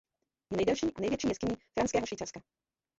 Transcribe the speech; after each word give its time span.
Je 0.51 0.57
nejdelší 0.57 0.87
a 0.87 1.01
největší 1.01 1.27
jeskyní 1.27 1.55
Franského 1.73 2.05
Švýcarska. 2.07 2.41